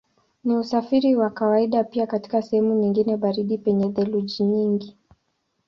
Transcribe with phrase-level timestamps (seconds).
[0.43, 4.97] Ni usafiri wa kawaida pia katika sehemu nyingine baridi penye theluji nyingi.